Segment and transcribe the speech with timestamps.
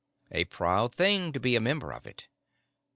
[0.31, 2.25] A proud thing to be a member of it.